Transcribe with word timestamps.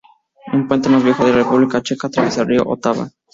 El 0.51 0.65
puente 0.65 0.89
más 0.89 1.03
viejo 1.03 1.23
de 1.23 1.29
la 1.29 1.37
República 1.37 1.83
Checa 1.83 2.07
atraviesa 2.07 2.41
el 2.41 2.47
río 2.47 2.63
Otava. 2.65 3.11